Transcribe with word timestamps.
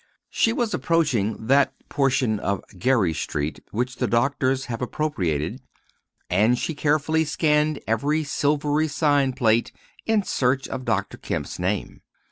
She 0.31 0.51
was 0.51 0.73
approaching 0.73 1.45
that 1.45 1.75
portion 1.87 2.39
of 2.39 2.63
Geary 2.79 3.13
Street 3.13 3.59
which 3.69 3.97
the 3.97 4.07
doctors 4.07 4.65
have 4.65 4.81
appropriated, 4.81 5.61
and 6.27 6.57
she 6.57 6.73
carefully 6.73 7.23
scanned 7.23 7.77
each 7.87 8.25
silvery 8.27 8.87
sign 8.87 9.33
plate 9.33 9.71
in 10.07 10.23
search 10.23 10.67
of 10.67 10.85
Dr. 10.85 11.17
Kemp's 11.17 11.59
name. 11.59 12.01